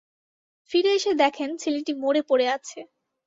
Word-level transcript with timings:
ফিরে 0.71 0.91
এসে 0.93 1.11
দেখেন 1.21 1.49
ছেলেটি 1.57 1.91
মরে 2.03 2.21
পড়ে 2.29 2.45
আছে। 2.55 2.79